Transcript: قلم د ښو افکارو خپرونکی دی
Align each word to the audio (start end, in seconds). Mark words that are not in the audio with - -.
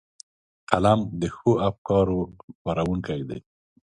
قلم 0.69 0.99
د 1.21 1.23
ښو 1.35 1.51
افکارو 1.69 2.19
خپرونکی 2.57 3.19
دی 3.29 3.39